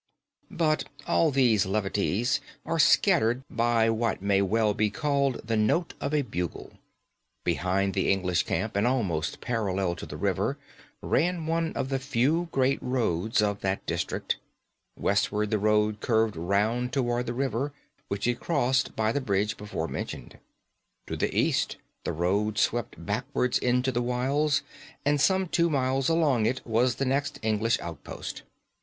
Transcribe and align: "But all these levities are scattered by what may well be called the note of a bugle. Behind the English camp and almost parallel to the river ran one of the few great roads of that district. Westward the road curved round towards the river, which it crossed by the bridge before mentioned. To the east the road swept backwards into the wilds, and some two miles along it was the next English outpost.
"But 0.49 0.85
all 1.05 1.29
these 1.29 1.67
levities 1.67 2.41
are 2.65 2.79
scattered 2.79 3.43
by 3.51 3.87
what 3.91 4.19
may 4.19 4.41
well 4.41 4.73
be 4.73 4.89
called 4.89 5.39
the 5.45 5.55
note 5.55 5.93
of 6.01 6.11
a 6.11 6.23
bugle. 6.23 6.73
Behind 7.43 7.93
the 7.93 8.11
English 8.11 8.41
camp 8.47 8.75
and 8.75 8.87
almost 8.87 9.41
parallel 9.41 9.95
to 9.97 10.07
the 10.07 10.17
river 10.17 10.57
ran 11.03 11.45
one 11.45 11.71
of 11.73 11.89
the 11.89 11.99
few 11.99 12.49
great 12.51 12.81
roads 12.81 13.43
of 13.43 13.59
that 13.61 13.85
district. 13.85 14.37
Westward 14.97 15.51
the 15.51 15.59
road 15.59 15.99
curved 15.99 16.35
round 16.35 16.91
towards 16.91 17.27
the 17.27 17.33
river, 17.35 17.71
which 18.07 18.25
it 18.25 18.39
crossed 18.39 18.95
by 18.95 19.11
the 19.11 19.21
bridge 19.21 19.55
before 19.55 19.87
mentioned. 19.87 20.39
To 21.05 21.15
the 21.15 21.31
east 21.37 21.77
the 22.05 22.11
road 22.11 22.57
swept 22.57 23.05
backwards 23.05 23.59
into 23.59 23.91
the 23.91 24.01
wilds, 24.01 24.63
and 25.05 25.21
some 25.21 25.47
two 25.47 25.69
miles 25.69 26.09
along 26.09 26.47
it 26.47 26.59
was 26.65 26.95
the 26.95 27.05
next 27.05 27.37
English 27.43 27.79
outpost. 27.79 28.41